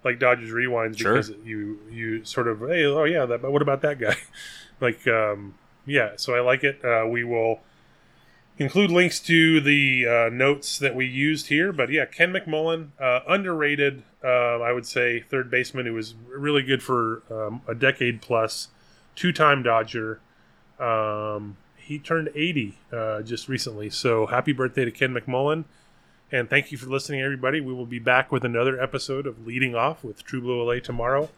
like 0.03 0.19
dodgers 0.19 0.51
rewinds 0.51 0.97
Sure. 0.99 1.13
because 1.13 1.31
you 1.43 1.79
you 1.91 2.23
sort 2.25 2.47
of 2.47 2.59
hey 2.61 2.85
oh 2.85 3.03
yeah 3.03 3.25
that 3.25 3.41
but 3.41 3.51
what 3.51 3.61
about 3.61 3.81
that 3.81 3.99
guy 3.99 4.15
like 4.81 5.07
um 5.07 5.55
yeah 5.85 6.11
so 6.15 6.33
i 6.35 6.39
like 6.39 6.63
it 6.63 6.83
uh 6.85 7.05
we 7.07 7.23
will 7.23 7.59
include 8.59 8.91
links 8.91 9.19
to 9.21 9.61
the 9.61 10.05
uh, 10.05 10.29
notes 10.29 10.77
that 10.79 10.93
we 10.93 11.05
used 11.05 11.47
here. 11.47 11.71
But 11.71 11.89
yeah, 11.89 12.03
Ken 12.05 12.33
McMullen, 12.33 12.89
uh, 12.99 13.21
underrated, 13.25 14.03
uh, 14.21 14.59
I 14.59 14.73
would 14.73 14.85
say, 14.85 15.21
third 15.21 15.49
baseman 15.49 15.85
who 15.85 15.93
was 15.93 16.13
really 16.27 16.61
good 16.61 16.83
for 16.83 17.23
um, 17.31 17.61
a 17.69 17.73
decade 17.73 18.21
plus, 18.21 18.67
two 19.15 19.31
time 19.31 19.63
Dodger. 19.63 20.19
Um, 20.77 21.55
he 21.77 21.99
turned 21.99 22.29
80 22.35 22.77
uh, 22.91 23.21
just 23.21 23.47
recently. 23.47 23.89
So 23.89 24.25
happy 24.25 24.51
birthday 24.51 24.83
to 24.83 24.91
Ken 24.91 25.13
McMullen. 25.13 25.63
And 26.31 26.49
thank 26.49 26.71
you 26.71 26.77
for 26.77 26.87
listening, 26.87 27.21
everybody. 27.21 27.59
We 27.59 27.73
will 27.73 27.87
be 27.87 27.99
back 27.99 28.31
with 28.31 28.45
another 28.45 28.79
episode 28.79 29.25
of 29.25 29.47
Leading 29.47 29.75
Off 29.75 30.03
with 30.03 30.23
True 30.23 30.41
Blue 30.41 30.63
LA 30.63 30.79
tomorrow. 30.79 31.29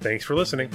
Thanks 0.00 0.24
for 0.24 0.34
listening. 0.36 0.70